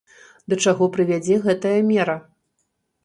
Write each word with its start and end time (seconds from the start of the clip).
Да 0.53 0.57
чаго 0.65 0.87
прывядзе 0.95 1.37
гэтая 1.45 1.77
мера? 1.91 2.17